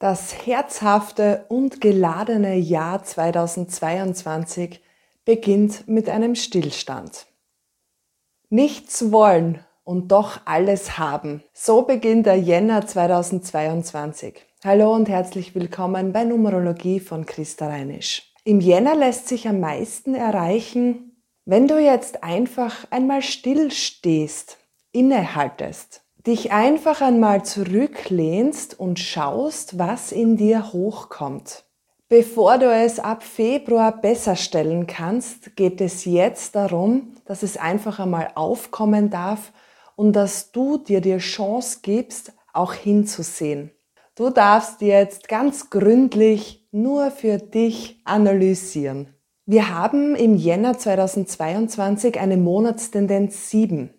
[0.00, 4.80] Das herzhafte und geladene Jahr 2022
[5.26, 7.26] beginnt mit einem Stillstand.
[8.48, 11.42] Nichts wollen und doch alles haben.
[11.52, 14.40] So beginnt der Jänner 2022.
[14.64, 18.32] Hallo und herzlich willkommen bei Numerologie von Christa Reinisch.
[18.44, 24.56] Im Jänner lässt sich am meisten erreichen, wenn du jetzt einfach einmal still stehst,
[24.92, 31.64] innehaltest dich einfach einmal zurücklehnst und schaust, was in dir hochkommt.
[32.08, 38.00] Bevor du es ab Februar besser stellen kannst, geht es jetzt darum, dass es einfach
[38.00, 39.52] einmal aufkommen darf
[39.94, 43.70] und dass du dir die Chance gibst, auch hinzusehen.
[44.16, 49.14] Du darfst jetzt ganz gründlich nur für dich analysieren.
[49.46, 53.94] Wir haben im Jänner 2022 eine Monatstendenz 7.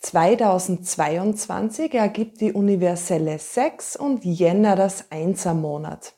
[0.00, 6.14] 2022 ergibt die universelle 6 und Jänner das 1er Monat.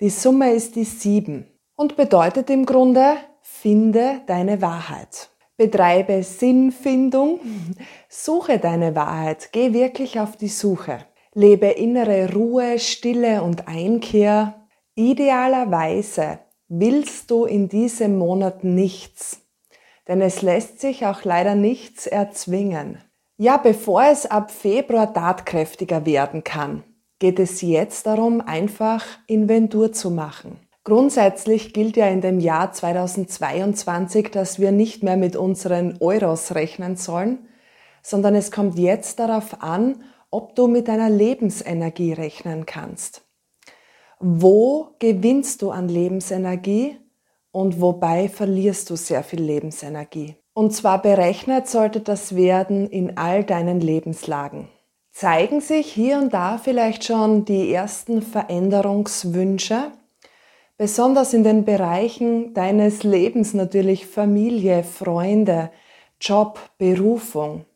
[0.00, 5.30] Die Summe ist die 7 und bedeutet im Grunde, finde deine Wahrheit.
[5.56, 7.38] Betreibe Sinnfindung,
[8.08, 10.98] suche deine Wahrheit, geh wirklich auf die Suche.
[11.32, 14.66] Lebe innere Ruhe, Stille und Einkehr.
[14.96, 19.43] Idealerweise willst du in diesem Monat nichts.
[20.08, 22.98] Denn es lässt sich auch leider nichts erzwingen.
[23.36, 26.84] Ja, bevor es ab Februar tatkräftiger werden kann,
[27.18, 30.58] geht es jetzt darum, einfach Inventur zu machen.
[30.84, 36.96] Grundsätzlich gilt ja in dem Jahr 2022, dass wir nicht mehr mit unseren Euros rechnen
[36.96, 37.48] sollen,
[38.02, 43.22] sondern es kommt jetzt darauf an, ob du mit deiner Lebensenergie rechnen kannst.
[44.20, 46.98] Wo gewinnst du an Lebensenergie
[47.54, 50.34] und wobei verlierst du sehr viel Lebensenergie?
[50.54, 54.68] Und zwar berechnet sollte das werden in all deinen Lebenslagen.
[55.12, 59.92] Zeigen sich hier und da vielleicht schon die ersten Veränderungswünsche,
[60.76, 65.70] besonders in den Bereichen deines Lebens natürlich Familie, Freunde,
[66.20, 67.66] Job, Berufung,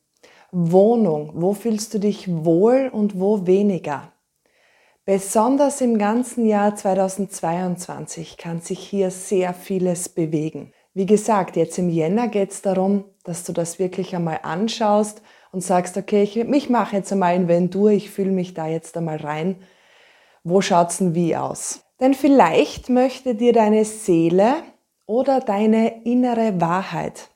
[0.51, 4.13] Wohnung, wo fühlst du dich wohl und wo weniger.
[5.09, 10.75] Besonders im ganzen Jahr 2022 kann sich hier sehr vieles bewegen.
[10.93, 15.63] Wie gesagt, jetzt im Jänner geht es darum, dass du das wirklich einmal anschaust und
[15.63, 19.63] sagst, okay, ich, ich mache jetzt einmal Inventur, ich fühle mich da jetzt einmal rein.
[20.45, 21.81] Wo schaut's denn wie aus?
[22.01, 24.57] Denn vielleicht möchte dir deine Seele
[25.07, 27.31] oder deine innere Wahrheit,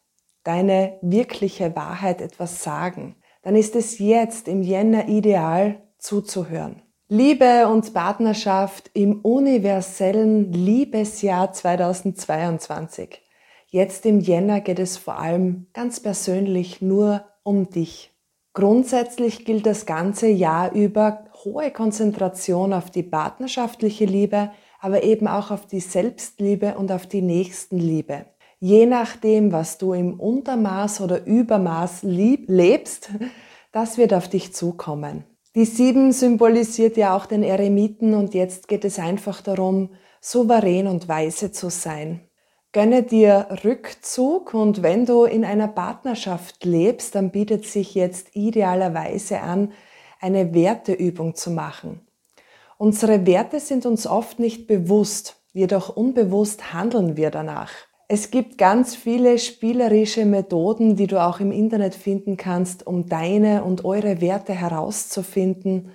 [0.45, 3.17] deine wirkliche Wahrheit etwas sagen.
[3.41, 6.82] Dann ist es jetzt im Jänner ideal zuzuhören.
[7.15, 13.21] Liebe und Partnerschaft im universellen Liebesjahr 2022.
[13.69, 18.13] Jetzt im Jänner geht es vor allem ganz persönlich nur um dich.
[18.55, 25.51] Grundsätzlich gilt das ganze Jahr über hohe Konzentration auf die partnerschaftliche Liebe, aber eben auch
[25.51, 28.25] auf die Selbstliebe und auf die Nächstenliebe.
[28.59, 33.11] Je nachdem, was du im Untermaß oder Übermaß lieb lebst,
[33.71, 35.27] das wird auf dich zukommen.
[35.55, 39.91] Die sieben symbolisiert ja auch den Eremiten und jetzt geht es einfach darum,
[40.21, 42.21] souverän und weise zu sein.
[42.73, 49.41] Gönne dir Rückzug und wenn du in einer Partnerschaft lebst, dann bietet sich jetzt idealerweise
[49.41, 49.73] an,
[50.21, 52.01] eine Werteübung zu machen.
[52.79, 57.73] Unsere Werte sind uns oft nicht bewusst, jedoch unbewusst handeln wir danach.
[58.15, 63.65] Es gibt ganz viele spielerische Methoden, die du auch im Internet finden kannst, um deine
[63.65, 65.93] und eure Werte herauszufinden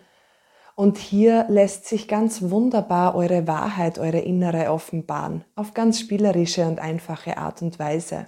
[0.73, 6.79] und hier lässt sich ganz wunderbar eure Wahrheit, eure innere offenbaren, auf ganz spielerische und
[6.79, 8.25] einfache Art und Weise.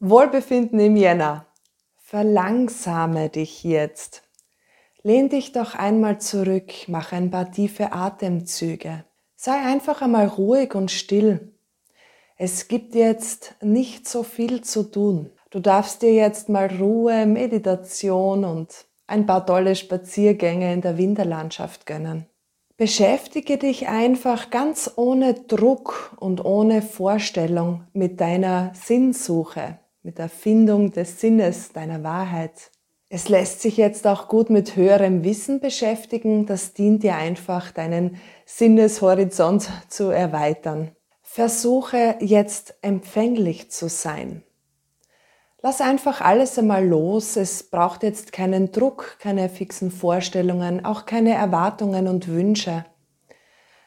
[0.00, 1.44] Wohlbefinden im Jänner.
[1.98, 4.22] Verlangsame dich jetzt.
[5.02, 9.04] Lehn dich doch einmal zurück, mach ein paar tiefe Atemzüge.
[9.36, 11.52] Sei einfach einmal ruhig und still.
[12.40, 15.30] Es gibt jetzt nicht so viel zu tun.
[15.50, 21.84] Du darfst dir jetzt mal Ruhe, Meditation und ein paar tolle Spaziergänge in der Winterlandschaft
[21.84, 22.26] gönnen.
[22.76, 30.92] Beschäftige dich einfach ganz ohne Druck und ohne Vorstellung mit deiner Sinnsuche, mit der Findung
[30.92, 32.70] des Sinnes deiner Wahrheit.
[33.08, 36.46] Es lässt sich jetzt auch gut mit höherem Wissen beschäftigen.
[36.46, 40.92] Das dient dir einfach, deinen Sinneshorizont zu erweitern.
[41.30, 44.42] Versuche jetzt empfänglich zu sein
[45.60, 47.36] Lass einfach alles einmal los.
[47.36, 52.84] Es braucht jetzt keinen Druck, keine fixen Vorstellungen, auch keine Erwartungen und Wünsche.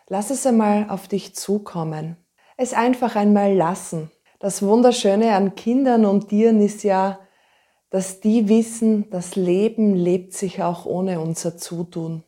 [0.07, 2.17] Lass es einmal auf dich zukommen.
[2.57, 4.11] Es einfach einmal lassen.
[4.39, 7.19] Das Wunderschöne an Kindern und Tieren ist ja,
[7.89, 12.25] dass die wissen, das Leben lebt sich auch ohne unser Zutun.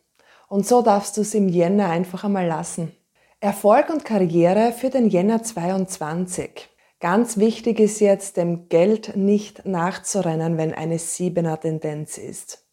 [0.47, 2.93] Und so darfst du es im Jänner einfach einmal lassen.
[3.43, 6.69] Erfolg und Karriere für den Jänner 22.
[7.01, 12.65] Ganz wichtig ist jetzt, dem Geld nicht nachzurennen, wenn eine siebener Tendenz ist.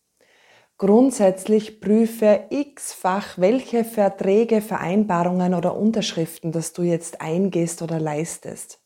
[0.79, 8.81] Grundsätzlich prüfe x-fach, welche Verträge, Vereinbarungen oder Unterschriften, dass du jetzt eingehst oder leistest.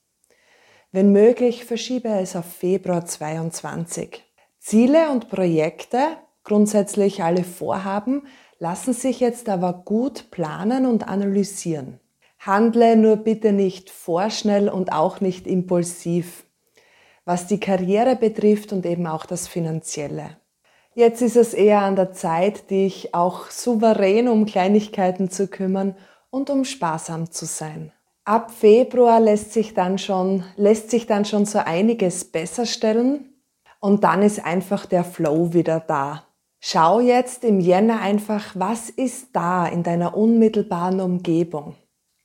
[0.91, 4.25] Wenn möglich, verschiebe es auf Februar 22.
[4.59, 8.27] Ziele und Projekte, grundsätzlich alle Vorhaben,
[8.59, 12.01] lassen sich jetzt aber gut planen und analysieren.
[12.39, 16.45] Handle nur bitte nicht vorschnell und auch nicht impulsiv,
[17.25, 20.37] was die Karriere betrifft und eben auch das Finanzielle.
[20.95, 25.97] Jetzt ist es eher an der Zeit, dich auch souverän um Kleinigkeiten zu kümmern
[26.31, 27.93] und um sparsam zu sein.
[28.25, 33.35] Ab Februar lässt sich dann schon, lässt sich dann schon so einiges besser stellen
[33.81, 36.25] und dann ist einfach der Flow wieder da.
[36.67, 41.75] Schau jetzt im Jänner einfach, was ist da in deiner unmittelbaren Umgebung.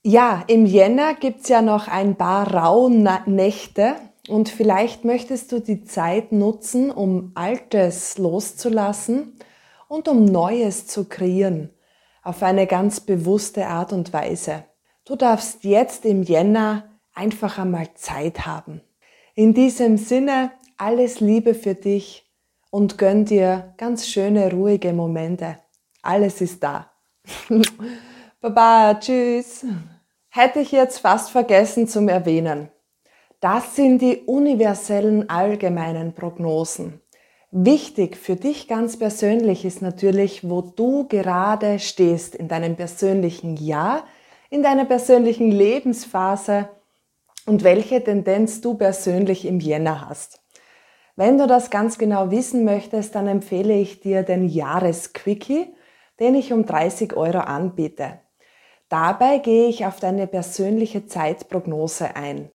[0.01, 3.95] Ja, im Jänner gibt's ja noch ein paar Rauhnächte
[4.29, 9.37] und vielleicht möchtest du die Zeit nutzen, um Altes loszulassen
[9.89, 11.71] und um Neues zu kreieren,
[12.23, 14.63] auf eine ganz bewusste Art und Weise.
[15.03, 18.79] Du darfst jetzt im Jänner einfach einmal Zeit haben.
[19.35, 22.28] In diesem Sinne, alles Liebe für dich
[22.69, 25.57] und gönn dir ganz schöne, ruhige Momente.
[26.01, 26.91] Alles ist da.
[28.41, 29.65] Baba, tschüss.
[30.29, 32.69] Hätte ich jetzt fast vergessen zum Erwähnen.
[33.39, 37.01] Das sind die universellen allgemeinen Prognosen.
[37.51, 44.03] Wichtig für dich ganz persönlich ist natürlich, wo du gerade stehst in deinem persönlichen Jahr,
[44.51, 46.69] in deiner persönlichen Lebensphase
[47.45, 50.41] und welche Tendenz du persönlich im Jänner hast.
[51.19, 55.67] Wenn du das ganz genau wissen möchtest, dann empfehle ich dir den Jahresquickie,
[56.17, 58.21] den ich um 30 Euro anbiete.
[58.87, 62.51] Dabei gehe ich auf deine persönliche Zeitprognose ein.